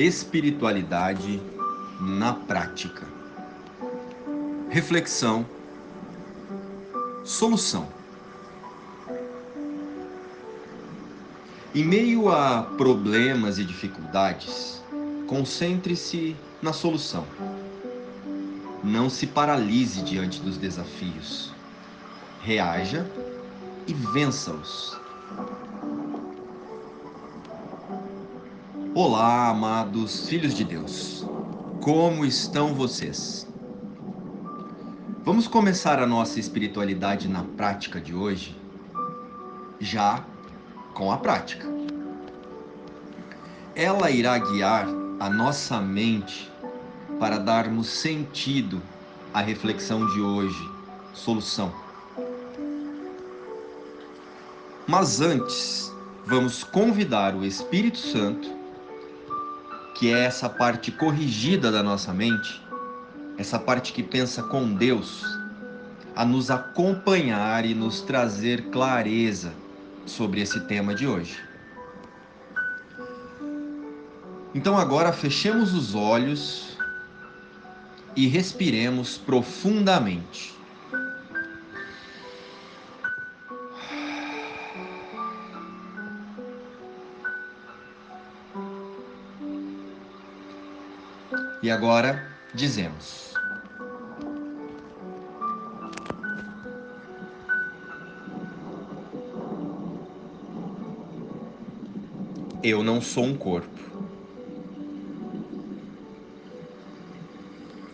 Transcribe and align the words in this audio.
Espiritualidade 0.00 1.42
na 2.00 2.32
prática. 2.32 3.06
Reflexão. 4.70 5.44
Solução. 7.22 7.86
Em 11.74 11.84
meio 11.84 12.30
a 12.30 12.62
problemas 12.78 13.58
e 13.58 13.64
dificuldades, 13.64 14.82
concentre-se 15.26 16.34
na 16.62 16.72
solução. 16.72 17.26
Não 18.82 19.10
se 19.10 19.26
paralise 19.26 20.00
diante 20.00 20.40
dos 20.40 20.56
desafios. 20.56 21.52
Reaja 22.40 23.06
e 23.86 23.92
vença-os. 23.92 24.99
Olá, 29.02 29.48
amados 29.48 30.28
filhos 30.28 30.52
de 30.52 30.62
Deus. 30.62 31.26
Como 31.80 32.22
estão 32.22 32.74
vocês? 32.74 33.48
Vamos 35.24 35.48
começar 35.48 35.98
a 36.02 36.06
nossa 36.06 36.38
espiritualidade 36.38 37.26
na 37.26 37.42
prática 37.42 37.98
de 37.98 38.14
hoje, 38.14 38.54
já 39.80 40.22
com 40.92 41.10
a 41.10 41.16
prática. 41.16 41.66
Ela 43.74 44.10
irá 44.10 44.36
guiar 44.36 44.86
a 45.18 45.30
nossa 45.30 45.80
mente 45.80 46.52
para 47.18 47.38
darmos 47.38 47.88
sentido 47.88 48.82
à 49.32 49.40
reflexão 49.40 50.06
de 50.08 50.20
hoje, 50.20 50.70
solução. 51.14 51.72
Mas 54.86 55.22
antes, 55.22 55.90
vamos 56.26 56.62
convidar 56.62 57.34
o 57.34 57.46
Espírito 57.46 57.96
Santo 57.96 58.59
que 60.00 60.10
é 60.10 60.20
essa 60.24 60.48
parte 60.48 60.90
corrigida 60.90 61.70
da 61.70 61.82
nossa 61.82 62.10
mente, 62.10 62.64
essa 63.36 63.58
parte 63.58 63.92
que 63.92 64.02
pensa 64.02 64.42
com 64.42 64.72
Deus, 64.72 65.22
a 66.16 66.24
nos 66.24 66.50
acompanhar 66.50 67.66
e 67.66 67.74
nos 67.74 68.00
trazer 68.00 68.70
clareza 68.70 69.52
sobre 70.06 70.40
esse 70.40 70.58
tema 70.60 70.94
de 70.94 71.06
hoje. 71.06 71.38
Então 74.54 74.78
agora 74.78 75.12
fechemos 75.12 75.74
os 75.74 75.94
olhos 75.94 76.78
e 78.16 78.26
respiremos 78.26 79.18
profundamente. 79.18 80.54
E 91.70 91.72
agora 91.72 92.36
dizemos: 92.52 93.32
Eu 102.60 102.82
não 102.82 103.00
sou 103.00 103.24
um 103.24 103.36
corpo. 103.36 103.80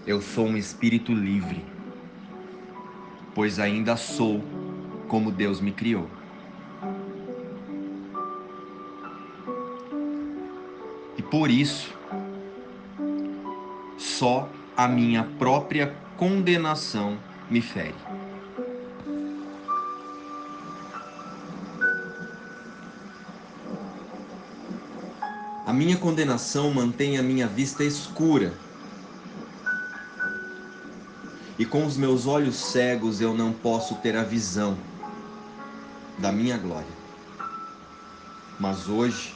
Eu 0.07 0.23
sou 0.23 0.47
um 0.47 0.57
espírito 0.57 1.13
livre, 1.13 1.63
pois 3.35 3.59
ainda 3.59 3.95
sou 3.95 4.43
como 5.07 5.31
Deus 5.31 5.61
me 5.61 5.73
criou. 5.73 6.09
E 11.19 11.23
por 11.23 11.51
isso, 11.51 11.96
só 14.19 14.49
a 14.75 14.89
minha 14.89 15.25
própria 15.39 15.95
condenação 16.17 17.19
me 17.51 17.61
fere. 17.61 17.95
A 25.67 25.73
minha 25.73 25.99
condenação 25.99 26.73
mantém 26.73 27.19
a 27.19 27.23
minha 27.23 27.47
vista 27.47 27.85
escura. 27.85 28.55
E 31.59 31.67
com 31.67 31.85
os 31.85 31.97
meus 31.97 32.27
olhos 32.27 32.57
cegos 32.57 33.21
eu 33.21 33.35
não 33.35 33.53
posso 33.53 33.97
ter 33.97 34.17
a 34.17 34.23
visão 34.23 34.79
da 36.19 36.33
minha 36.33 36.57
glória. 36.57 36.97
Mas 38.59 38.89
hoje 38.89 39.35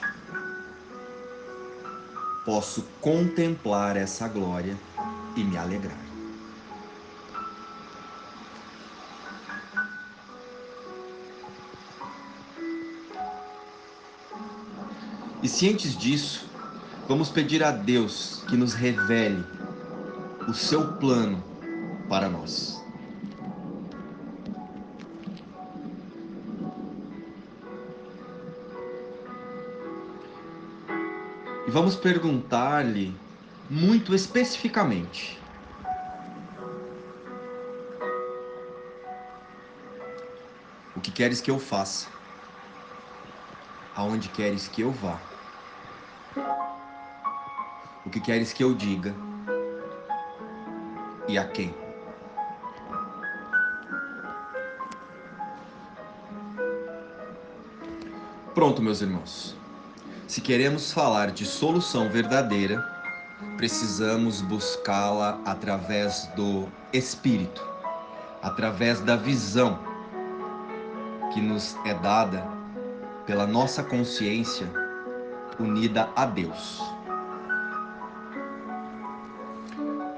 posso 2.44 2.82
contemplar 3.00 3.96
essa 3.96 4.26
glória 4.28 4.76
e 5.36 5.44
me 5.44 5.56
alegrar. 5.56 5.98
E 15.42 15.48
cientes 15.48 15.96
disso, 15.96 16.46
vamos 17.08 17.30
pedir 17.30 17.62
a 17.64 17.70
Deus 17.70 18.44
que 18.48 18.56
nos 18.56 18.74
revele 18.74 19.42
o 20.46 20.52
seu 20.52 20.92
plano 20.98 21.42
para 22.08 22.28
nós. 22.28 22.89
E 31.70 31.72
vamos 31.72 31.94
perguntar-lhe 31.94 33.16
muito 33.70 34.12
especificamente. 34.12 35.40
O 40.96 41.00
que 41.00 41.12
queres 41.12 41.40
que 41.40 41.48
eu 41.48 41.60
faça? 41.60 42.08
Aonde 43.94 44.30
queres 44.30 44.66
que 44.66 44.80
eu 44.80 44.90
vá? 44.90 45.20
O 48.04 48.10
que 48.10 48.18
queres 48.18 48.52
que 48.52 48.64
eu 48.64 48.74
diga? 48.74 49.14
E 51.28 51.38
a 51.38 51.46
quem? 51.46 51.72
Pronto, 58.56 58.82
meus 58.82 59.00
irmãos. 59.00 59.59
Se 60.30 60.40
queremos 60.40 60.92
falar 60.92 61.32
de 61.32 61.44
solução 61.44 62.08
verdadeira, 62.08 62.80
precisamos 63.56 64.40
buscá-la 64.40 65.40
através 65.44 66.30
do 66.36 66.68
Espírito, 66.92 67.60
através 68.40 69.00
da 69.00 69.16
visão 69.16 69.76
que 71.34 71.40
nos 71.40 71.76
é 71.84 71.94
dada 71.94 72.46
pela 73.26 73.44
nossa 73.44 73.82
consciência 73.82 74.70
unida 75.58 76.08
a 76.14 76.24
Deus. 76.26 76.80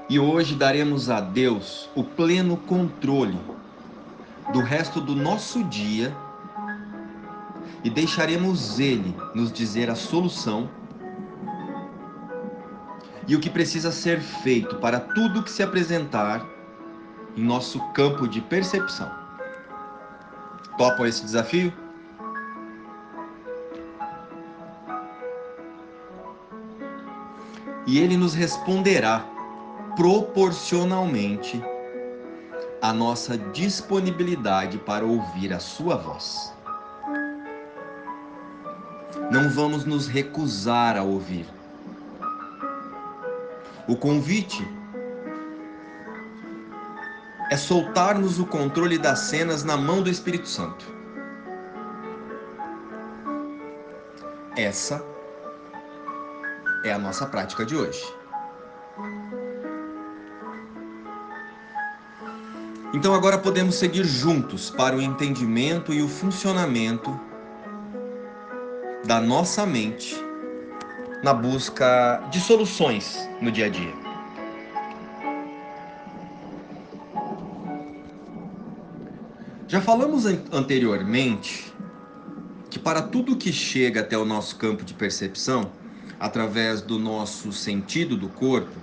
E 0.07 0.19
hoje 0.19 0.53
daremos 0.53 1.09
a 1.09 1.19
Deus 1.21 1.89
o 1.95 2.03
pleno 2.03 2.55
controle 2.55 3.39
do 4.53 4.59
resto 4.59 5.01
do 5.01 5.15
nosso 5.15 5.63
dia 5.63 6.15
e 7.83 7.89
deixaremos 7.89 8.79
Ele 8.79 9.15
nos 9.35 9.51
dizer 9.51 9.89
a 9.89 9.95
solução 9.95 10.69
e 13.27 13.35
o 13.35 13.39
que 13.39 13.49
precisa 13.49 13.91
ser 13.91 14.19
feito 14.21 14.77
para 14.77 14.99
tudo 14.99 15.43
que 15.43 15.51
se 15.51 15.63
apresentar 15.63 16.45
em 17.35 17.43
nosso 17.43 17.79
campo 17.91 18.27
de 18.27 18.41
percepção. 18.41 19.11
Topam 20.77 21.05
esse 21.05 21.23
desafio? 21.23 21.73
E 27.85 27.99
ele 27.99 28.15
nos 28.15 28.33
responderá 28.33 29.25
proporcionalmente 29.95 31.61
à 32.81 32.93
nossa 32.93 33.37
disponibilidade 33.37 34.77
para 34.79 35.05
ouvir 35.05 35.53
a 35.53 35.59
sua 35.59 35.95
voz 35.95 36.52
não 39.33 39.49
vamos 39.49 39.83
nos 39.83 40.07
recusar 40.07 40.95
a 40.95 41.01
ouvir. 41.01 41.47
O 43.87 43.95
convite 43.95 44.63
é 47.49 47.57
soltarmos 47.57 48.37
o 48.37 48.45
controle 48.45 48.99
das 48.99 49.21
cenas 49.21 49.63
na 49.63 49.75
mão 49.75 50.03
do 50.03 50.09
Espírito 50.09 50.47
Santo. 50.47 50.85
Essa 54.55 55.03
é 56.85 56.93
a 56.93 56.99
nossa 56.99 57.25
prática 57.25 57.65
de 57.65 57.75
hoje. 57.75 58.05
Então 62.93 63.15
agora 63.15 63.39
podemos 63.39 63.73
seguir 63.73 64.03
juntos 64.03 64.69
para 64.69 64.95
o 64.95 65.01
entendimento 65.01 65.91
e 65.91 66.03
o 66.03 66.07
funcionamento 66.07 67.19
da 69.05 69.19
nossa 69.19 69.65
mente 69.65 70.15
na 71.23 71.33
busca 71.33 72.21
de 72.31 72.39
soluções 72.39 73.29
no 73.41 73.51
dia 73.51 73.65
a 73.65 73.69
dia. 73.69 73.93
Já 79.67 79.81
falamos 79.81 80.25
anteriormente 80.51 81.73
que 82.69 82.79
para 82.79 83.01
tudo 83.01 83.35
que 83.35 83.51
chega 83.51 84.01
até 84.01 84.17
o 84.17 84.25
nosso 84.25 84.55
campo 84.55 84.83
de 84.83 84.93
percepção, 84.93 85.71
através 86.19 86.81
do 86.81 86.97
nosso 86.97 87.51
sentido 87.51 88.15
do 88.15 88.29
corpo, 88.29 88.79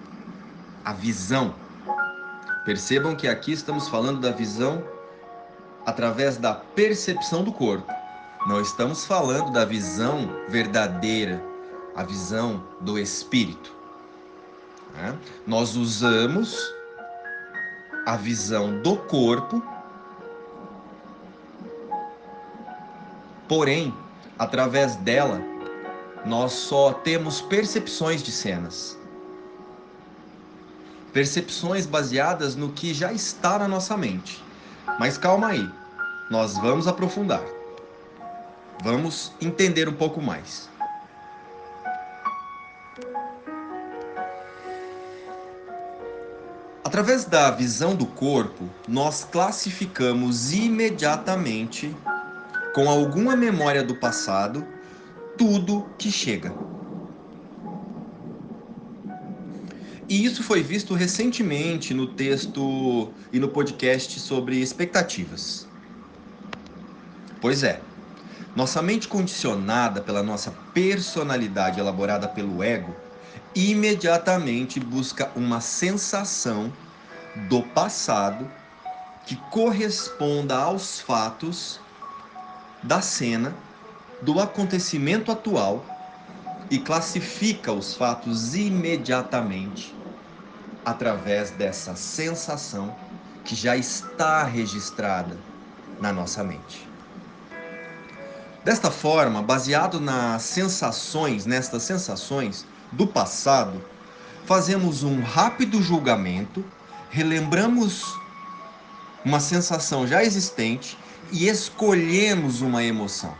a 0.84 0.92
visão. 0.92 1.54
Percebam 2.64 3.16
que 3.16 3.26
aqui 3.26 3.52
estamos 3.52 3.88
falando 3.88 4.20
da 4.20 4.30
visão 4.30 4.82
através 5.86 6.36
da 6.36 6.54
percepção 6.54 7.42
do 7.42 7.52
corpo. 7.52 7.99
Não 8.46 8.58
estamos 8.60 9.04
falando 9.04 9.52
da 9.52 9.66
visão 9.66 10.30
verdadeira, 10.48 11.44
a 11.94 12.02
visão 12.02 12.64
do 12.80 12.98
espírito. 12.98 13.74
Né? 14.94 15.16
Nós 15.46 15.76
usamos 15.76 16.72
a 18.06 18.16
visão 18.16 18.80
do 18.80 18.96
corpo, 18.96 19.62
porém, 23.46 23.94
através 24.38 24.96
dela, 24.96 25.42
nós 26.24 26.52
só 26.52 26.94
temos 26.94 27.42
percepções 27.42 28.22
de 28.22 28.32
cenas. 28.32 28.98
Percepções 31.12 31.84
baseadas 31.84 32.56
no 32.56 32.72
que 32.72 32.94
já 32.94 33.12
está 33.12 33.58
na 33.58 33.68
nossa 33.68 33.98
mente. 33.98 34.42
Mas 34.98 35.18
calma 35.18 35.48
aí, 35.48 35.70
nós 36.30 36.56
vamos 36.56 36.88
aprofundar. 36.88 37.59
Vamos 38.82 39.32
entender 39.40 39.88
um 39.88 39.92
pouco 39.92 40.22
mais. 40.22 40.70
Através 46.82 47.24
da 47.24 47.50
visão 47.50 47.94
do 47.94 48.06
corpo, 48.06 48.68
nós 48.88 49.22
classificamos 49.22 50.52
imediatamente, 50.52 51.94
com 52.74 52.88
alguma 52.88 53.36
memória 53.36 53.82
do 53.82 53.94
passado, 53.94 54.66
tudo 55.36 55.86
que 55.98 56.10
chega. 56.10 56.52
E 60.08 60.24
isso 60.24 60.42
foi 60.42 60.62
visto 60.62 60.94
recentemente 60.94 61.94
no 61.94 62.08
texto 62.08 63.12
e 63.32 63.38
no 63.38 63.48
podcast 63.48 64.18
sobre 64.18 64.60
expectativas. 64.60 65.68
Pois 67.40 67.62
é, 67.62 67.80
nossa 68.54 68.82
mente 68.82 69.06
condicionada 69.06 70.00
pela 70.00 70.22
nossa 70.22 70.50
personalidade 70.74 71.78
elaborada 71.78 72.28
pelo 72.28 72.62
ego 72.62 72.94
imediatamente 73.54 74.80
busca 74.80 75.30
uma 75.36 75.60
sensação 75.60 76.72
do 77.48 77.62
passado 77.62 78.50
que 79.24 79.36
corresponda 79.50 80.56
aos 80.56 81.00
fatos 81.00 81.80
da 82.82 83.00
cena 83.00 83.54
do 84.22 84.40
acontecimento 84.40 85.30
atual 85.30 85.84
e 86.70 86.78
classifica 86.78 87.72
os 87.72 87.94
fatos 87.94 88.54
imediatamente 88.54 89.96
através 90.84 91.50
dessa 91.52 91.94
sensação 91.94 92.96
que 93.44 93.54
já 93.54 93.76
está 93.76 94.44
registrada 94.44 95.38
na 96.00 96.12
nossa 96.12 96.42
mente. 96.42 96.89
Desta 98.64 98.90
forma, 98.90 99.42
baseado 99.42 99.98
nas 99.98 100.42
sensações, 100.42 101.46
nestas 101.46 101.82
sensações 101.82 102.66
do 102.92 103.06
passado, 103.06 103.82
fazemos 104.44 105.02
um 105.02 105.22
rápido 105.22 105.82
julgamento, 105.82 106.62
relembramos 107.08 108.04
uma 109.24 109.40
sensação 109.40 110.06
já 110.06 110.22
existente 110.22 110.98
e 111.32 111.48
escolhemos 111.48 112.60
uma 112.60 112.84
emoção. 112.84 113.34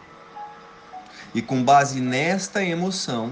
E 1.35 1.43
com 1.43 1.63
base 1.63 2.01
nesta 2.01 2.65
emoção, 2.65 3.31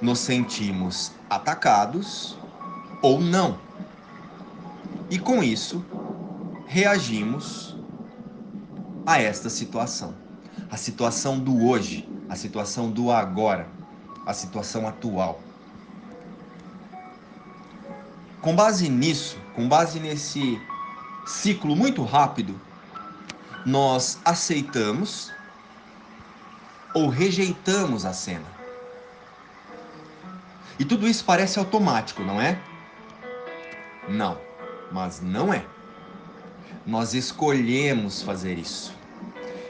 nos 0.00 0.18
sentimos 0.18 1.12
atacados 1.28 2.38
ou 3.02 3.20
não. 3.20 3.58
E 5.10 5.18
com 5.18 5.42
isso, 5.42 5.84
reagimos 6.66 7.71
a 9.06 9.20
esta 9.20 9.50
situação. 9.50 10.14
A 10.70 10.76
situação 10.76 11.38
do 11.38 11.66
hoje, 11.66 12.08
a 12.28 12.36
situação 12.36 12.90
do 12.90 13.10
agora, 13.10 13.68
a 14.26 14.32
situação 14.32 14.86
atual. 14.86 15.40
Com 18.40 18.56
base 18.56 18.88
nisso, 18.88 19.38
com 19.54 19.68
base 19.68 20.00
nesse 20.00 20.60
ciclo 21.26 21.76
muito 21.76 22.02
rápido, 22.04 22.58
nós 23.64 24.18
aceitamos 24.24 25.30
ou 26.94 27.08
rejeitamos 27.08 28.04
a 28.04 28.12
cena. 28.12 28.46
E 30.78 30.84
tudo 30.84 31.06
isso 31.06 31.24
parece 31.24 31.58
automático, 31.58 32.22
não 32.22 32.40
é? 32.40 32.60
Não, 34.08 34.38
mas 34.90 35.20
não 35.20 35.52
é. 35.52 35.64
Nós 36.86 37.14
escolhemos 37.14 38.22
fazer 38.22 38.58
isso. 38.58 38.92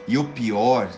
E 0.07 0.17
o 0.17 0.25
pior, 0.25 0.89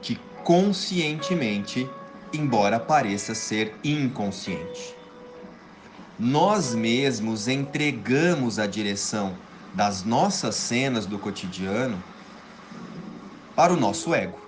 que 0.00 0.18
conscientemente, 0.42 1.88
embora 2.32 2.80
pareça 2.80 3.34
ser 3.34 3.74
inconsciente. 3.84 4.94
Nós 6.18 6.74
mesmos 6.74 7.48
entregamos 7.48 8.58
a 8.58 8.66
direção 8.66 9.36
das 9.74 10.02
nossas 10.02 10.54
cenas 10.54 11.06
do 11.06 11.18
cotidiano 11.18 12.02
para 13.54 13.72
o 13.72 13.76
nosso 13.76 14.14
ego. 14.14 14.38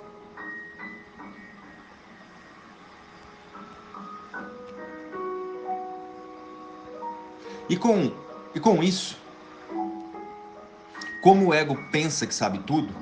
E 7.69 7.77
com, 7.77 8.13
e 8.55 8.61
com 8.61 8.83
isso, 8.83 9.17
como 11.23 11.47
o 11.47 11.55
ego 11.55 11.79
pensa 11.93 12.27
que 12.27 12.35
sabe 12.35 12.59
tudo 12.67 12.93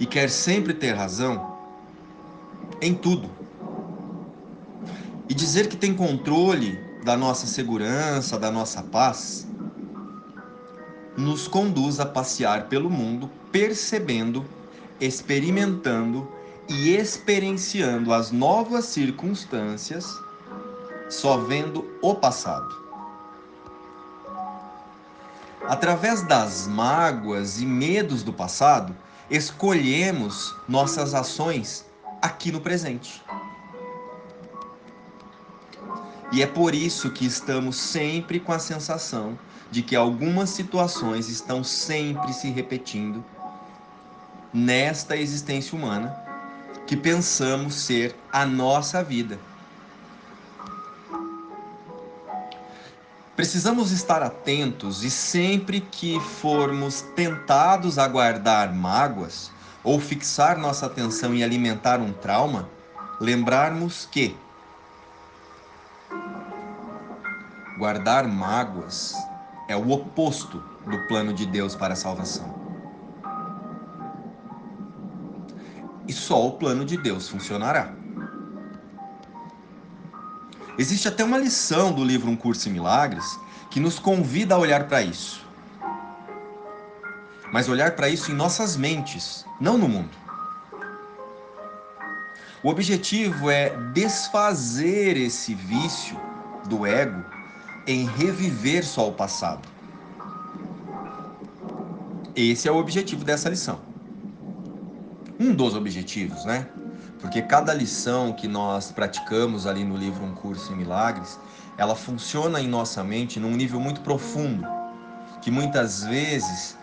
e 0.00 0.06
quer 0.06 0.30
sempre 0.30 0.72
ter 0.72 0.92
razão 0.92 1.58
em 2.80 2.94
tudo, 2.94 3.30
e 5.28 5.34
dizer 5.34 5.68
que 5.68 5.76
tem 5.76 5.94
controle 5.94 6.78
da 7.04 7.16
nossa 7.16 7.46
segurança, 7.46 8.38
da 8.38 8.50
nossa 8.50 8.82
paz, 8.82 9.46
nos 11.16 11.46
conduz 11.46 12.00
a 12.00 12.06
passear 12.06 12.68
pelo 12.68 12.88
mundo 12.88 13.28
percebendo, 13.52 14.46
experimentando 15.00 16.32
e 16.68 16.94
experienciando 16.94 18.12
as 18.12 18.30
novas 18.30 18.86
circunstâncias, 18.86 20.06
só 21.10 21.38
vendo 21.38 21.98
o 22.00 22.14
passado. 22.14 22.87
Através 25.68 26.22
das 26.22 26.66
mágoas 26.66 27.60
e 27.60 27.66
medos 27.66 28.22
do 28.22 28.32
passado, 28.32 28.96
escolhemos 29.30 30.56
nossas 30.66 31.12
ações 31.12 31.84
aqui 32.22 32.50
no 32.50 32.58
presente. 32.58 33.22
E 36.32 36.42
é 36.42 36.46
por 36.46 36.74
isso 36.74 37.10
que 37.10 37.26
estamos 37.26 37.76
sempre 37.76 38.40
com 38.40 38.50
a 38.50 38.58
sensação 38.58 39.38
de 39.70 39.82
que 39.82 39.94
algumas 39.94 40.48
situações 40.48 41.28
estão 41.28 41.62
sempre 41.62 42.32
se 42.32 42.48
repetindo 42.48 43.22
nesta 44.50 45.18
existência 45.18 45.76
humana 45.76 46.16
que 46.86 46.96
pensamos 46.96 47.74
ser 47.74 48.16
a 48.32 48.46
nossa 48.46 49.04
vida. 49.04 49.38
Precisamos 53.38 53.92
estar 53.92 54.20
atentos 54.20 55.04
e 55.04 55.10
sempre 55.10 55.80
que 55.80 56.18
formos 56.18 57.02
tentados 57.14 57.96
a 57.96 58.08
guardar 58.08 58.74
mágoas 58.74 59.52
ou 59.84 60.00
fixar 60.00 60.58
nossa 60.58 60.86
atenção 60.86 61.32
em 61.32 61.44
alimentar 61.44 62.00
um 62.00 62.12
trauma, 62.12 62.68
lembrarmos 63.20 64.04
que 64.06 64.36
guardar 67.78 68.26
mágoas 68.26 69.14
é 69.68 69.76
o 69.76 69.88
oposto 69.88 70.60
do 70.84 71.06
plano 71.06 71.32
de 71.32 71.46
Deus 71.46 71.76
para 71.76 71.92
a 71.92 71.96
salvação. 71.96 72.52
E 76.08 76.12
só 76.12 76.44
o 76.44 76.58
plano 76.58 76.84
de 76.84 76.96
Deus 76.96 77.28
funcionará. 77.28 78.07
Existe 80.78 81.08
até 81.08 81.24
uma 81.24 81.36
lição 81.36 81.92
do 81.92 82.04
livro 82.04 82.30
Um 82.30 82.36
Curso 82.36 82.68
em 82.68 82.72
Milagres 82.72 83.36
que 83.68 83.80
nos 83.80 83.98
convida 83.98 84.54
a 84.54 84.58
olhar 84.58 84.86
para 84.86 85.02
isso. 85.02 85.44
Mas 87.52 87.68
olhar 87.68 87.96
para 87.96 88.08
isso 88.08 88.30
em 88.30 88.34
nossas 88.34 88.76
mentes, 88.76 89.44
não 89.60 89.76
no 89.76 89.88
mundo. 89.88 90.16
O 92.62 92.68
objetivo 92.68 93.50
é 93.50 93.70
desfazer 93.92 95.16
esse 95.16 95.52
vício 95.52 96.16
do 96.68 96.86
ego 96.86 97.24
em 97.84 98.06
reviver 98.06 98.84
só 98.84 99.08
o 99.08 99.12
passado. 99.12 99.66
Esse 102.36 102.68
é 102.68 102.72
o 102.72 102.76
objetivo 102.76 103.24
dessa 103.24 103.48
lição. 103.48 103.80
Um 105.40 105.52
dos 105.52 105.74
objetivos, 105.74 106.44
né? 106.44 106.68
Porque 107.20 107.42
cada 107.42 107.74
lição 107.74 108.32
que 108.32 108.46
nós 108.46 108.92
praticamos 108.92 109.66
ali 109.66 109.84
no 109.84 109.96
livro 109.96 110.24
Um 110.24 110.34
Curso 110.34 110.72
em 110.72 110.76
Milagres, 110.76 111.38
ela 111.76 111.94
funciona 111.94 112.60
em 112.60 112.68
nossa 112.68 113.02
mente 113.02 113.40
num 113.40 113.52
nível 113.52 113.80
muito 113.80 114.00
profundo, 114.00 114.66
que 115.40 115.50
muitas 115.50 116.04
vezes 116.04 116.76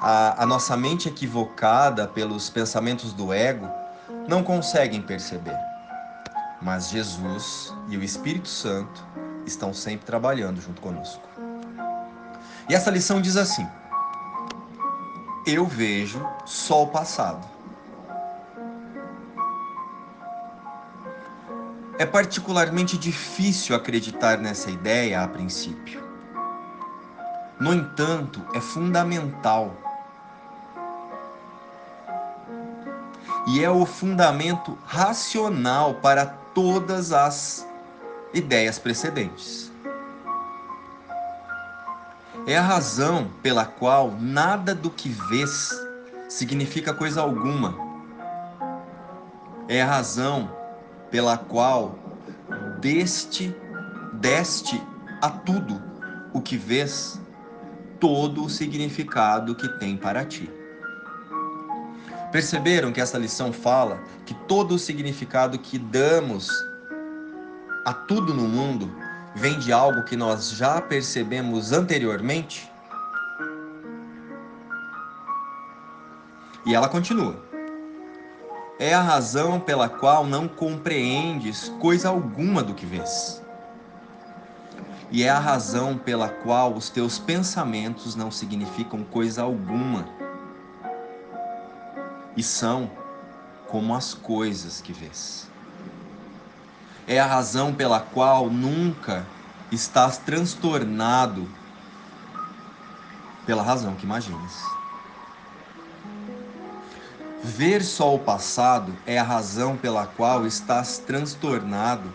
a, 0.00 0.42
a 0.42 0.46
nossa 0.46 0.76
mente 0.76 1.08
equivocada 1.08 2.06
pelos 2.06 2.50
pensamentos 2.50 3.12
do 3.12 3.32
ego 3.32 3.68
não 4.28 4.42
conseguem 4.42 5.00
perceber. 5.00 5.56
Mas 6.60 6.90
Jesus 6.90 7.74
e 7.88 7.96
o 7.96 8.02
Espírito 8.02 8.48
Santo 8.48 9.04
estão 9.46 9.74
sempre 9.74 10.06
trabalhando 10.06 10.60
junto 10.60 10.80
conosco. 10.80 11.22
E 12.68 12.74
essa 12.74 12.90
lição 12.90 13.20
diz 13.20 13.36
assim: 13.36 13.66
Eu 15.46 15.66
vejo 15.66 16.24
só 16.44 16.84
o 16.84 16.86
passado. 16.86 17.46
É 22.02 22.06
particularmente 22.06 22.98
difícil 22.98 23.76
acreditar 23.76 24.36
nessa 24.36 24.68
ideia 24.68 25.22
a 25.22 25.28
princípio. 25.28 26.02
No 27.60 27.72
entanto, 27.72 28.44
é 28.52 28.60
fundamental. 28.60 29.72
E 33.46 33.62
é 33.62 33.70
o 33.70 33.86
fundamento 33.86 34.76
racional 34.84 35.94
para 35.94 36.26
todas 36.26 37.12
as 37.12 37.64
ideias 38.34 38.80
precedentes. 38.80 39.70
É 42.48 42.58
a 42.58 42.62
razão 42.62 43.30
pela 43.44 43.64
qual 43.64 44.10
nada 44.18 44.74
do 44.74 44.90
que 44.90 45.08
vês 45.08 45.70
significa 46.28 46.92
coisa 46.92 47.20
alguma. 47.20 47.76
É 49.68 49.80
a 49.80 49.86
razão 49.86 50.61
pela 51.12 51.36
qual 51.36 51.98
deste 52.80 53.54
deste 54.14 54.82
a 55.20 55.28
tudo 55.28 55.80
o 56.32 56.40
que 56.40 56.56
vês 56.56 57.20
todo 58.00 58.44
o 58.44 58.50
significado 58.50 59.54
que 59.54 59.68
tem 59.78 59.96
para 59.96 60.24
ti. 60.24 60.50
Perceberam 62.32 62.92
que 62.92 63.00
essa 63.00 63.18
lição 63.18 63.52
fala 63.52 64.00
que 64.24 64.34
todo 64.48 64.74
o 64.74 64.78
significado 64.78 65.58
que 65.58 65.78
damos 65.78 66.50
a 67.84 67.92
tudo 67.92 68.32
no 68.32 68.48
mundo 68.48 68.90
vem 69.34 69.58
de 69.58 69.70
algo 69.70 70.04
que 70.04 70.16
nós 70.16 70.50
já 70.52 70.80
percebemos 70.80 71.72
anteriormente? 71.72 72.72
E 76.64 76.74
ela 76.74 76.88
continua. 76.88 77.51
É 78.78 78.94
a 78.94 79.00
razão 79.00 79.60
pela 79.60 79.88
qual 79.88 80.26
não 80.26 80.48
compreendes 80.48 81.68
coisa 81.80 82.08
alguma 82.08 82.62
do 82.62 82.74
que 82.74 82.86
vês. 82.86 83.42
E 85.10 85.22
é 85.22 85.28
a 85.28 85.38
razão 85.38 85.96
pela 85.98 86.28
qual 86.28 86.74
os 86.74 86.88
teus 86.88 87.18
pensamentos 87.18 88.14
não 88.16 88.30
significam 88.30 89.04
coisa 89.04 89.42
alguma. 89.42 90.06
E 92.36 92.42
são 92.42 92.90
como 93.68 93.94
as 93.94 94.14
coisas 94.14 94.80
que 94.80 94.92
vês 94.92 95.52
é 97.06 97.18
a 97.18 97.26
razão 97.26 97.74
pela 97.74 98.00
qual 98.00 98.48
nunca 98.48 99.26
estás 99.70 100.18
transtornado 100.18 101.48
pela 103.44 103.62
razão 103.62 103.94
que 103.94 104.04
imaginas. 104.04 104.62
Ver 107.44 107.82
só 107.82 108.14
o 108.14 108.20
passado 108.20 108.96
é 109.04 109.18
a 109.18 109.24
razão 109.24 109.76
pela 109.76 110.06
qual 110.06 110.46
estás 110.46 110.98
transtornado 110.98 112.08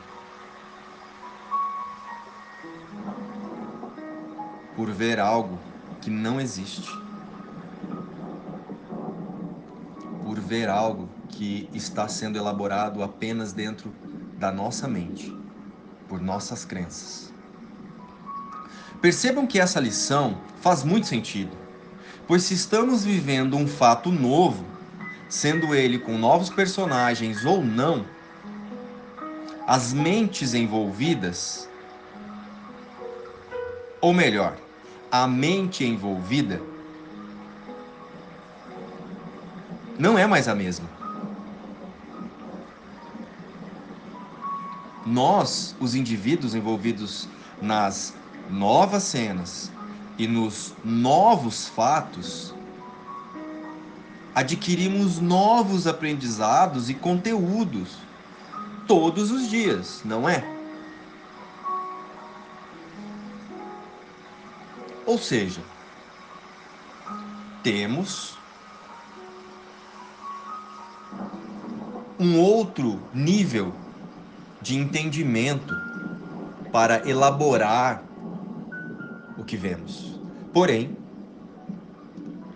por 4.74 4.90
ver 4.90 5.20
algo 5.20 5.60
que 6.00 6.10
não 6.10 6.40
existe. 6.40 6.88
Por 10.24 10.40
ver 10.40 10.70
algo 10.70 11.10
que 11.28 11.70
está 11.74 12.08
sendo 12.08 12.38
elaborado 12.38 13.04
apenas 13.04 13.52
dentro 13.52 13.94
da 14.38 14.50
nossa 14.50 14.88
mente, 14.88 15.30
por 16.08 16.22
nossas 16.22 16.64
crenças. 16.64 17.34
Percebam 19.02 19.46
que 19.46 19.60
essa 19.60 19.82
lição 19.82 20.40
faz 20.62 20.86
muito 20.86 21.06
sentido, 21.08 21.52
pois 22.26 22.44
se 22.44 22.54
estamos 22.54 23.04
vivendo 23.04 23.58
um 23.58 23.68
fato 23.68 24.10
novo, 24.10 24.77
sendo 25.30 25.76
ele 25.76 26.00
com 26.00 26.18
novos 26.18 26.50
personagens 26.50 27.46
ou 27.46 27.64
não, 27.64 28.06
as 29.66 29.94
mentes 29.94 30.54
envolvidas, 30.54 31.70
ou 34.00 34.14
melhor, 34.14 34.56
a 35.12 35.28
mente 35.28 35.84
envolvida, 35.84 36.62
não 39.98 40.18
é 40.18 40.26
mais 40.28 40.48
a 40.48 40.56
mesma. 40.56 40.98
nós, 45.08 45.74
os 45.80 45.96
indivíduos 45.96 46.54
envolvidos 46.54 47.28
nas 47.62 48.14
novas 48.50 49.04
cenas 49.04 49.72
e 50.18 50.28
nos 50.28 50.74
novos 50.84 51.68
fatos, 51.68 52.54
adquirimos 54.38 55.20
novos 55.20 55.88
aprendizados 55.88 56.92
e 56.92 56.94
conteúdos 56.94 57.98
todos 58.88 59.32
os 59.32 59.50
dias, 59.50 60.04
não 60.06 60.30
é? 60.30 60.48
Ou 65.08 65.18
seja, 65.18 65.60
temos 67.64 68.38
um 72.20 72.40
outro 72.40 73.02
nível 73.12 73.74
de 74.62 74.78
entendimento 74.78 75.74
para 76.72 77.10
elaborar 77.10 78.04
o 79.36 79.44
que 79.44 79.58
vemos. 79.58 80.20
Porém, 80.54 80.96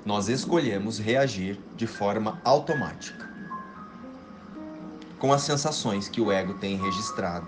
nós 0.06 0.28
escolhemos 0.30 0.98
reagir 0.98 1.60
de 1.76 1.86
forma 1.86 2.40
automática 2.44 3.30
com 5.22 5.32
as 5.32 5.44
sensações 5.44 6.10
que 6.10 6.20
o 6.20 6.32
ego 6.32 6.56
tem 6.56 6.76
registrado 6.76 7.48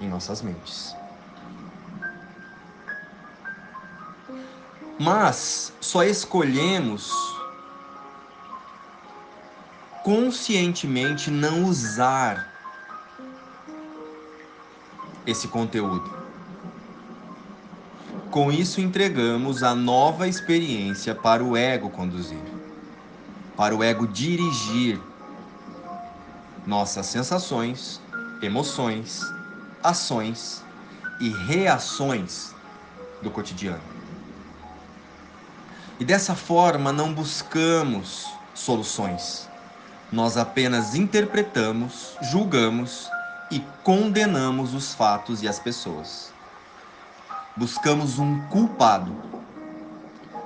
em 0.00 0.08
nossas 0.08 0.42
mentes. 0.42 0.92
Mas 4.98 5.72
só 5.80 6.02
escolhemos 6.02 7.12
conscientemente 10.02 11.30
não 11.30 11.64
usar 11.64 12.52
esse 15.24 15.46
conteúdo. 15.46 16.17
Com 18.30 18.52
isso, 18.52 18.80
entregamos 18.80 19.62
a 19.62 19.74
nova 19.74 20.28
experiência 20.28 21.14
para 21.14 21.42
o 21.42 21.56
ego 21.56 21.88
conduzir, 21.88 22.42
para 23.56 23.74
o 23.74 23.82
ego 23.82 24.06
dirigir 24.06 25.00
nossas 26.66 27.06
sensações, 27.06 28.02
emoções, 28.42 29.22
ações 29.82 30.62
e 31.18 31.30
reações 31.30 32.54
do 33.22 33.30
cotidiano. 33.30 33.82
E 35.98 36.04
dessa 36.04 36.36
forma 36.36 36.92
não 36.92 37.14
buscamos 37.14 38.26
soluções, 38.54 39.48
nós 40.12 40.36
apenas 40.36 40.94
interpretamos, 40.94 42.16
julgamos 42.20 43.08
e 43.50 43.60
condenamos 43.82 44.74
os 44.74 44.92
fatos 44.92 45.42
e 45.42 45.48
as 45.48 45.58
pessoas. 45.58 46.37
Buscamos 47.58 48.20
um 48.20 48.38
culpado 48.42 49.12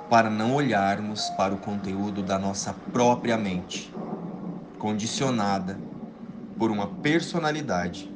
para 0.08 0.30
não 0.30 0.54
olharmos 0.54 1.28
para 1.36 1.52
o 1.52 1.58
conteúdo 1.58 2.22
da 2.22 2.38
nossa 2.38 2.72
própria 2.90 3.36
mente, 3.36 3.92
condicionada 4.78 5.78
por 6.58 6.70
uma 6.70 6.86
personalidade 6.86 8.10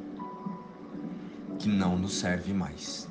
que 1.59 1.69
não 1.69 1.95
nos 1.95 2.15
serve 2.15 2.51
mais. 2.53 3.07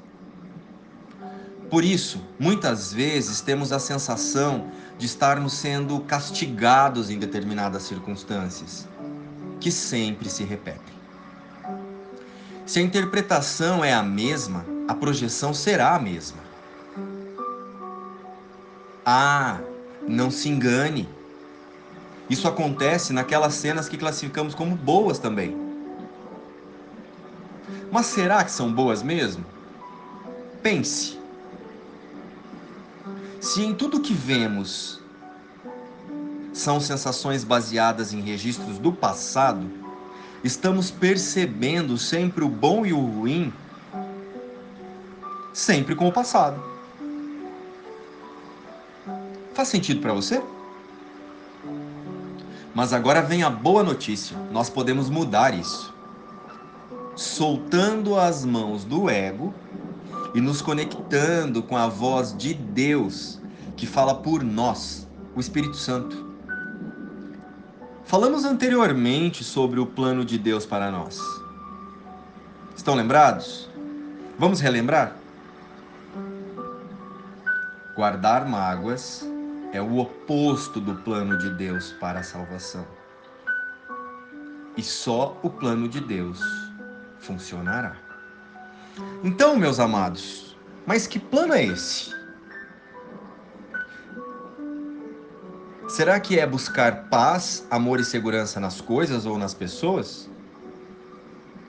Por 1.70 1.84
isso, 1.84 2.20
muitas 2.36 2.92
vezes 2.92 3.40
temos 3.40 3.70
a 3.70 3.78
sensação 3.78 4.68
de 4.98 5.06
estarmos 5.06 5.52
sendo 5.52 6.00
castigados 6.00 7.10
em 7.10 7.18
determinadas 7.20 7.84
circunstâncias 7.84 8.88
que 9.60 9.70
sempre 9.70 10.28
se 10.28 10.42
repetem. 10.42 10.96
Se 12.66 12.80
a 12.80 12.82
interpretação 12.82 13.84
é 13.84 13.94
a 13.94 14.02
mesma, 14.02 14.75
a 14.88 14.94
projeção 14.94 15.52
será 15.52 15.94
a 15.94 15.98
mesma. 15.98 16.38
Ah, 19.04 19.60
não 20.06 20.30
se 20.30 20.48
engane. 20.48 21.08
Isso 22.28 22.48
acontece 22.48 23.12
naquelas 23.12 23.54
cenas 23.54 23.88
que 23.88 23.96
classificamos 23.96 24.54
como 24.54 24.74
boas 24.74 25.18
também. 25.18 25.56
Mas 27.90 28.06
será 28.06 28.44
que 28.44 28.50
são 28.50 28.72
boas 28.72 29.02
mesmo? 29.02 29.44
Pense. 30.62 31.18
Se 33.40 33.62
em 33.62 33.74
tudo 33.74 34.00
que 34.00 34.12
vemos 34.12 35.00
são 36.52 36.80
sensações 36.80 37.44
baseadas 37.44 38.12
em 38.12 38.20
registros 38.20 38.78
do 38.78 38.92
passado, 38.92 39.70
estamos 40.42 40.90
percebendo 40.90 41.96
sempre 41.96 42.42
o 42.42 42.48
bom 42.48 42.84
e 42.84 42.92
o 42.92 42.98
ruim, 42.98 43.52
sempre 45.56 45.94
com 45.94 46.06
o 46.06 46.12
passado. 46.12 46.62
Faz 49.54 49.68
sentido 49.68 50.02
para 50.02 50.12
você? 50.12 50.42
Mas 52.74 52.92
agora 52.92 53.22
vem 53.22 53.42
a 53.42 53.48
boa 53.48 53.82
notícia: 53.82 54.36
nós 54.52 54.68
podemos 54.68 55.08
mudar 55.08 55.58
isso. 55.58 55.94
Soltando 57.14 58.20
as 58.20 58.44
mãos 58.44 58.84
do 58.84 59.08
ego 59.08 59.54
e 60.34 60.42
nos 60.42 60.60
conectando 60.60 61.62
com 61.62 61.74
a 61.74 61.88
voz 61.88 62.36
de 62.36 62.52
Deus 62.52 63.38
que 63.78 63.86
fala 63.86 64.14
por 64.14 64.44
nós, 64.44 65.08
o 65.34 65.40
Espírito 65.40 65.78
Santo. 65.78 66.26
Falamos 68.04 68.44
anteriormente 68.44 69.42
sobre 69.42 69.80
o 69.80 69.86
plano 69.86 70.22
de 70.22 70.36
Deus 70.36 70.66
para 70.66 70.90
nós. 70.90 71.18
Estão 72.76 72.94
lembrados? 72.94 73.70
Vamos 74.38 74.60
relembrar? 74.60 75.16
Guardar 77.96 78.46
mágoas 78.46 79.26
é 79.72 79.80
o 79.80 79.96
oposto 79.96 80.78
do 80.78 80.96
plano 80.96 81.38
de 81.38 81.48
Deus 81.54 81.92
para 81.92 82.20
a 82.20 82.22
salvação. 82.22 82.86
E 84.76 84.82
só 84.82 85.40
o 85.42 85.48
plano 85.48 85.88
de 85.88 85.98
Deus 86.02 86.38
funcionará. 87.18 87.96
Então, 89.24 89.56
meus 89.56 89.80
amados, 89.80 90.54
mas 90.84 91.06
que 91.06 91.18
plano 91.18 91.54
é 91.54 91.64
esse? 91.64 92.14
Será 95.88 96.20
que 96.20 96.38
é 96.38 96.46
buscar 96.46 97.04
paz, 97.04 97.66
amor 97.70 97.98
e 97.98 98.04
segurança 98.04 98.60
nas 98.60 98.78
coisas 98.78 99.24
ou 99.24 99.38
nas 99.38 99.54
pessoas? 99.54 100.28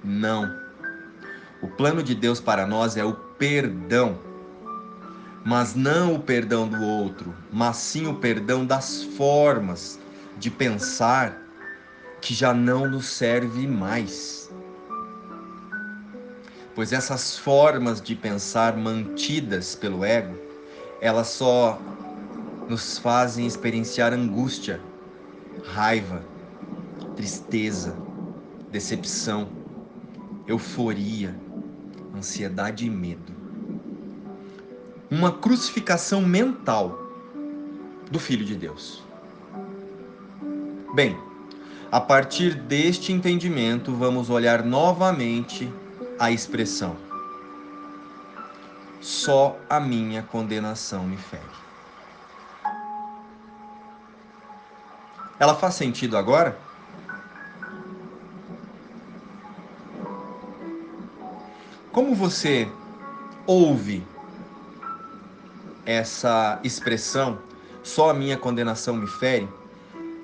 Não. 0.03 0.53
O 1.61 1.69
plano 1.69 2.03
de 2.03 2.13
Deus 2.13 2.41
para 2.41 2.67
nós 2.67 2.97
é 2.97 3.05
o 3.05 3.13
perdão 3.13 4.26
mas 5.47 5.73
não 5.73 6.13
o 6.15 6.19
perdão 6.19 6.67
do 6.67 6.83
outro, 6.83 7.33
mas 7.49 7.77
sim 7.77 8.05
o 8.05 8.15
perdão 8.15 8.65
das 8.65 9.03
formas 9.03 9.97
de 10.35 10.51
pensar 10.51 11.41
que 12.21 12.33
já 12.33 12.53
não 12.53 12.85
nos 12.85 13.07
serve 13.07 13.65
mais. 13.65 14.51
Pois 16.75 16.91
essas 16.91 17.37
formas 17.37 18.01
de 18.01 18.13
pensar 18.13 18.75
mantidas 18.75 19.73
pelo 19.73 20.03
ego, 20.03 20.37
elas 20.99 21.27
só 21.27 21.81
nos 22.67 22.97
fazem 22.97 23.47
experienciar 23.47 24.11
angústia, 24.11 24.81
raiva, 25.63 26.25
tristeza, 27.15 27.97
decepção, 28.69 29.49
euforia, 30.45 31.33
ansiedade 32.13 32.85
e 32.85 32.89
medo 32.89 33.36
uma 35.09 35.31
crucificação 35.31 36.21
mental 36.21 36.99
do 38.11 38.19
Filho 38.19 38.45
de 38.45 38.55
Deus. 38.55 39.03
Bem, 40.93 41.17
a 41.91 42.01
partir 42.01 42.53
deste 42.53 43.13
entendimento, 43.13 43.93
vamos 43.93 44.29
olhar 44.29 44.63
novamente 44.63 45.71
a 46.19 46.31
expressão: 46.31 46.97
só 48.99 49.57
a 49.69 49.79
minha 49.79 50.21
condenação 50.23 51.03
me 51.05 51.17
fere. 51.17 51.43
Ela 55.39 55.55
faz 55.55 55.75
sentido 55.75 56.17
agora? 56.17 56.57
Como 61.91 62.13
você 62.15 62.67
ouve 63.45 64.03
essa 65.87 66.59
expressão, 66.63 67.39
só 67.81 68.11
a 68.11 68.13
minha 68.13 68.37
condenação 68.37 68.95
me 68.95 69.07
fere, 69.07 69.47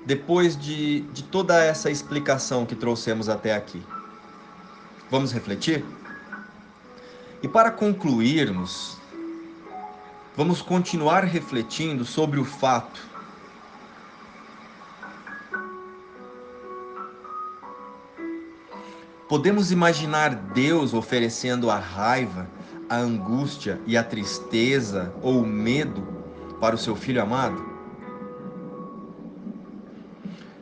depois 0.06 0.56
de, 0.56 1.00
de 1.12 1.24
toda 1.24 1.60
essa 1.64 1.90
explicação 1.90 2.64
que 2.64 2.76
trouxemos 2.76 3.28
até 3.28 3.54
aqui. 3.54 3.82
Vamos 5.10 5.32
refletir? 5.32 5.82
E 7.42 7.48
para 7.48 7.70
concluirmos, 7.70 8.98
vamos 10.36 10.60
continuar 10.60 11.24
refletindo 11.24 12.04
sobre 12.04 12.38
o 12.38 12.44
fato 12.44 13.14
Podemos 19.34 19.72
imaginar 19.72 20.34
Deus 20.34 20.92
oferecendo 20.92 21.70
a 21.70 21.76
raiva 21.76 22.46
a 22.88 22.96
angústia 22.96 23.80
e 23.86 23.96
a 23.96 24.04
tristeza 24.04 25.12
ou 25.22 25.42
o 25.42 25.46
medo 25.46 26.06
para 26.60 26.74
o 26.74 26.78
seu 26.78 26.94
filho 26.94 27.22
amado? 27.22 27.74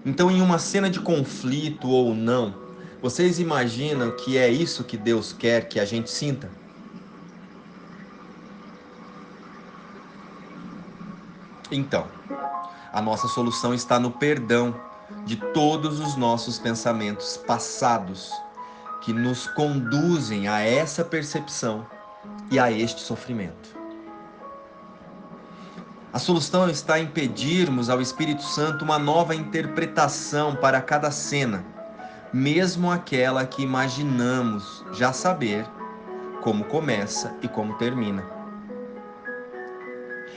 Então, 0.05 0.31
em 0.31 0.43
uma 0.43 0.59
cena 0.59 0.91
de 0.91 1.01
conflito 1.01 1.89
ou 1.89 2.15
não, 2.15 2.55
vocês 3.01 3.39
imaginam 3.39 4.11
que 4.13 4.37
é 4.37 4.49
isso 4.49 4.85
que 4.85 4.97
Deus 4.97 5.33
quer 5.33 5.69
que 5.69 5.79
a 5.79 5.85
gente 5.85 6.11
sinta? 6.11 6.51
Então, 11.71 12.07
a 12.93 13.01
nossa 13.01 13.29
solução 13.29 13.73
está 13.73 13.99
no 13.99 14.11
perdão 14.11 14.75
de 15.25 15.37
todos 15.37 16.01
os 16.01 16.17
nossos 16.17 16.59
pensamentos 16.59 17.37
passados 17.37 18.31
que 19.03 19.13
nos 19.13 19.47
conduzem 19.49 20.49
a 20.49 20.61
essa 20.61 21.05
percepção 21.05 21.87
e 22.53 22.59
a 22.59 22.71
este 22.71 23.01
sofrimento. 23.01 23.81
A 26.13 26.19
solução 26.19 26.69
está 26.69 27.01
em 27.01 27.07
pedirmos 27.07 27.89
ao 27.89 27.99
Espírito 27.99 28.43
Santo 28.43 28.85
uma 28.85 28.99
nova 28.99 29.35
interpretação 29.35 30.55
para 30.55 30.79
cada 30.83 31.11
cena, 31.11 31.65
mesmo 32.31 32.91
aquela 32.91 33.47
que 33.47 33.63
imaginamos 33.63 34.85
já 34.93 35.15
saber 35.15 35.65
como 36.43 36.65
começa 36.65 37.35
e 37.41 37.49
como 37.49 37.79
termina. 37.79 38.23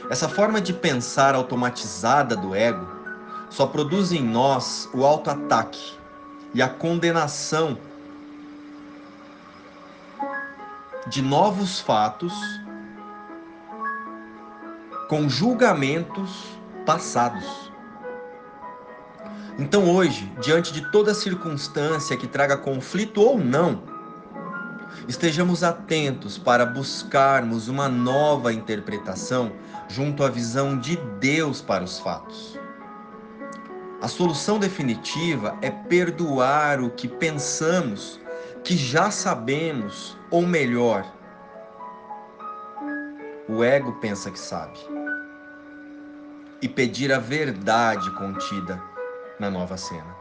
Essa 0.09 0.29
forma 0.29 0.61
de 0.61 0.71
pensar 0.71 1.35
automatizada 1.35 2.37
do 2.37 2.55
ego 2.55 2.87
só 3.49 3.67
produz 3.67 4.13
em 4.13 4.23
nós 4.23 4.87
o 4.93 5.03
auto-ataque 5.05 5.97
e 6.53 6.61
a 6.61 6.69
condenação 6.69 7.77
de 11.07 11.21
novos 11.21 11.79
fatos 11.79 12.33
com 15.07 15.29
julgamentos 15.29 16.57
passados. 16.85 17.71
Então, 19.57 19.89
hoje, 19.89 20.31
diante 20.41 20.73
de 20.73 20.91
toda 20.91 21.13
circunstância 21.13 22.17
que 22.17 22.27
traga 22.27 22.57
conflito 22.57 23.21
ou 23.21 23.37
não, 23.37 23.83
estejamos 25.07 25.63
atentos 25.63 26.37
para 26.37 26.65
buscarmos 26.65 27.67
uma 27.67 27.87
nova 27.87 28.51
interpretação 28.51 29.53
junto 29.87 30.23
à 30.23 30.29
visão 30.29 30.77
de 30.77 30.97
Deus 31.19 31.61
para 31.61 31.83
os 31.83 31.99
fatos. 31.99 32.59
A 34.01 34.07
solução 34.07 34.59
definitiva 34.59 35.57
é 35.61 35.69
perdoar 35.69 36.81
o 36.81 36.89
que 36.89 37.07
pensamos 37.07 38.19
que 38.63 38.75
já 38.75 39.09
sabemos, 39.09 40.14
ou 40.35 40.45
melhor, 40.45 41.09
o 43.47 43.63
ego 43.63 43.93
pensa 44.01 44.29
que 44.29 44.37
sabe, 44.37 44.77
e 46.61 46.67
pedir 46.67 47.13
a 47.13 47.19
verdade 47.19 48.11
contida 48.15 48.83
na 49.39 49.49
nova 49.49 49.77
cena. 49.77 50.13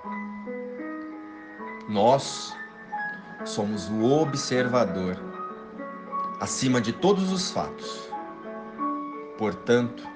Nós 1.88 2.56
somos 3.44 3.88
o 3.88 4.04
observador 4.04 5.16
acima 6.40 6.80
de 6.80 6.92
todos 6.92 7.32
os 7.32 7.50
fatos. 7.50 8.08
Portanto, 9.36 10.08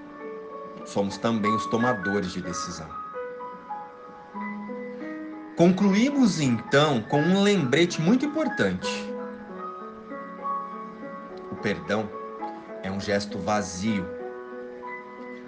somos 0.85 1.19
também 1.19 1.53
os 1.53 1.67
tomadores 1.67 2.31
de 2.31 2.41
decisão. 2.41 2.89
Concluímos 5.57 6.41
então 6.41 7.03
com 7.03 7.21
um 7.21 7.43
lembrete 7.43 8.01
muito 8.01 8.25
importante. 8.25 9.18
Perdão 11.63 12.09
é 12.83 12.91
um 12.91 13.01
gesto 13.01 13.39
vazio, 13.39 14.07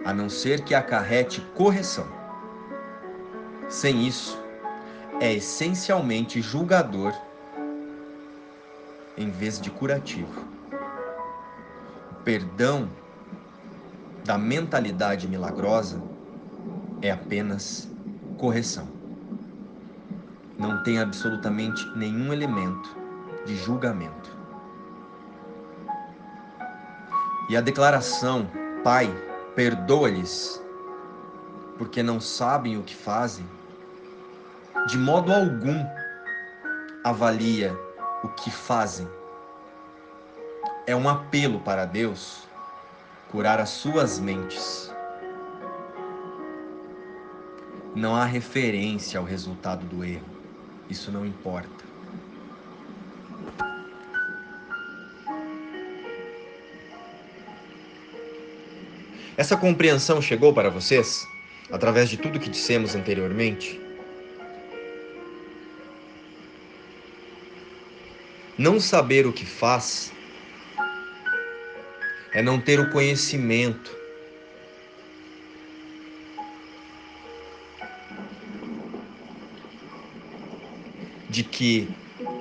a 0.04 0.12
não 0.12 0.28
ser 0.28 0.62
que 0.62 0.74
acarrete 0.74 1.40
correção. 1.54 2.06
Sem 3.68 4.06
isso, 4.08 4.42
é 5.20 5.32
essencialmente 5.34 6.42
julgador 6.42 7.12
em 9.16 9.30
vez 9.30 9.60
de 9.60 9.70
curativo. 9.70 10.44
O 12.10 12.14
perdão 12.24 12.90
da 14.24 14.36
mentalidade 14.36 15.28
milagrosa 15.28 16.02
é 17.00 17.10
apenas 17.10 17.88
correção. 18.36 18.88
Não 20.58 20.82
tem 20.82 20.98
absolutamente 20.98 21.86
nenhum 21.96 22.32
elemento 22.32 22.96
de 23.46 23.56
julgamento. 23.56 24.39
E 27.50 27.56
a 27.56 27.60
declaração, 27.60 28.48
Pai, 28.84 29.12
perdoa-lhes, 29.56 30.62
porque 31.76 32.00
não 32.00 32.20
sabem 32.20 32.78
o 32.78 32.84
que 32.84 32.94
fazem, 32.94 33.44
de 34.86 34.96
modo 34.96 35.32
algum 35.32 35.84
avalia 37.02 37.76
o 38.22 38.28
que 38.28 38.52
fazem. 38.52 39.08
É 40.86 40.94
um 40.94 41.08
apelo 41.08 41.58
para 41.58 41.86
Deus 41.86 42.48
curar 43.32 43.58
as 43.58 43.70
suas 43.70 44.20
mentes. 44.20 44.94
Não 47.96 48.14
há 48.14 48.24
referência 48.24 49.18
ao 49.18 49.26
resultado 49.26 49.84
do 49.86 50.04
erro. 50.04 50.28
Isso 50.88 51.10
não 51.10 51.26
importa. 51.26 51.89
Essa 59.40 59.56
compreensão 59.56 60.20
chegou 60.20 60.52
para 60.52 60.68
vocês 60.68 61.26
através 61.72 62.10
de 62.10 62.18
tudo 62.18 62.38
que 62.38 62.50
dissemos 62.50 62.94
anteriormente? 62.94 63.80
Não 68.58 68.78
saber 68.78 69.26
o 69.26 69.32
que 69.32 69.46
faz 69.46 70.12
é 72.34 72.42
não 72.42 72.60
ter 72.60 72.80
o 72.80 72.90
conhecimento. 72.90 73.90
De 81.30 81.42
que 81.42 81.88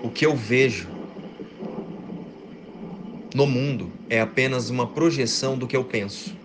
o 0.04 0.10
que 0.10 0.26
eu 0.26 0.36
vejo 0.36 0.90
no 3.34 3.48
mundo 3.48 3.90
é 4.10 4.20
apenas 4.20 4.70
uma 4.70 4.86
projeção 4.86 5.58
do 5.58 5.66
que 5.66 5.78
eu 5.78 5.86
penso. 5.86 6.38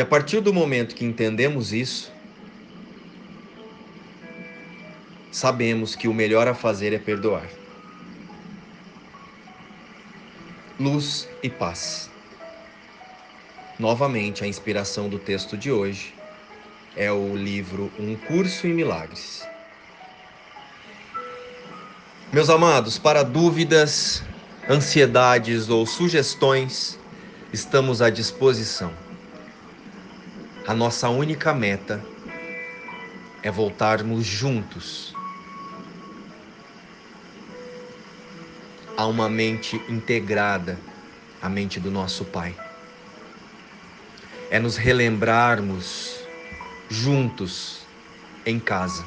E 0.00 0.02
a 0.02 0.06
partir 0.06 0.40
do 0.40 0.50
momento 0.50 0.94
que 0.94 1.04
entendemos 1.04 1.74
isso, 1.74 2.10
sabemos 5.30 5.94
que 5.94 6.08
o 6.08 6.14
melhor 6.14 6.48
a 6.48 6.54
fazer 6.54 6.94
é 6.94 6.98
perdoar. 6.98 7.46
Luz 10.78 11.28
e 11.42 11.50
paz. 11.50 12.08
Novamente, 13.78 14.42
a 14.42 14.46
inspiração 14.46 15.06
do 15.06 15.18
texto 15.18 15.54
de 15.54 15.70
hoje 15.70 16.14
é 16.96 17.12
o 17.12 17.36
livro 17.36 17.92
Um 17.98 18.16
Curso 18.16 18.66
em 18.66 18.72
Milagres. 18.72 19.46
Meus 22.32 22.48
amados, 22.48 22.98
para 22.98 23.22
dúvidas, 23.22 24.22
ansiedades 24.66 25.68
ou 25.68 25.84
sugestões, 25.84 26.98
estamos 27.52 28.00
à 28.00 28.08
disposição. 28.08 29.09
A 30.66 30.74
nossa 30.74 31.08
única 31.08 31.52
meta 31.54 32.04
é 33.42 33.50
voltarmos 33.50 34.24
juntos 34.24 35.14
a 38.96 39.06
uma 39.06 39.28
mente 39.28 39.82
integrada 39.88 40.78
à 41.40 41.48
mente 41.48 41.80
do 41.80 41.90
nosso 41.90 42.24
Pai. 42.26 42.54
É 44.50 44.58
nos 44.58 44.76
relembrarmos 44.76 46.20
juntos 46.88 47.80
em 48.44 48.60
casa 48.60 49.04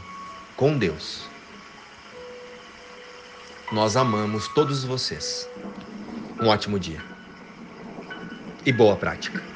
com 0.55 0.77
Deus. 0.77 1.21
Nós 3.71 3.95
amamos 3.95 4.47
todos 4.49 4.83
vocês. 4.83 5.47
Um 6.41 6.47
ótimo 6.47 6.79
dia 6.79 7.01
e 8.65 8.71
boa 8.71 8.95
prática. 8.95 9.52